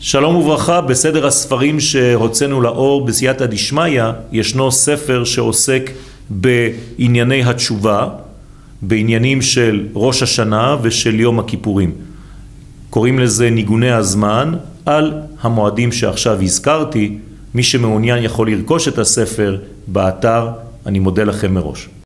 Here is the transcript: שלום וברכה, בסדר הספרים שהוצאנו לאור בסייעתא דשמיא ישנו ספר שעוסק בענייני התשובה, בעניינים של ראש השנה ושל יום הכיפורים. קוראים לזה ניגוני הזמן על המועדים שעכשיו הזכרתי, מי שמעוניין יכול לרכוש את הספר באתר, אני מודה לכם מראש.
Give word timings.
שלום 0.00 0.36
וברכה, 0.36 0.80
בסדר 0.80 1.26
הספרים 1.26 1.80
שהוצאנו 1.80 2.60
לאור 2.60 3.06
בסייעתא 3.06 3.46
דשמיא 3.46 4.02
ישנו 4.32 4.72
ספר 4.72 5.24
שעוסק 5.24 5.90
בענייני 6.30 7.44
התשובה, 7.44 8.08
בעניינים 8.82 9.42
של 9.42 9.86
ראש 9.94 10.22
השנה 10.22 10.76
ושל 10.82 11.20
יום 11.20 11.38
הכיפורים. 11.38 11.92
קוראים 12.90 13.18
לזה 13.18 13.50
ניגוני 13.50 13.90
הזמן 13.90 14.54
על 14.86 15.12
המועדים 15.40 15.92
שעכשיו 15.92 16.42
הזכרתי, 16.42 17.18
מי 17.54 17.62
שמעוניין 17.62 18.24
יכול 18.24 18.50
לרכוש 18.50 18.88
את 18.88 18.98
הספר 18.98 19.58
באתר, 19.86 20.48
אני 20.86 20.98
מודה 20.98 21.24
לכם 21.24 21.54
מראש. 21.54 21.88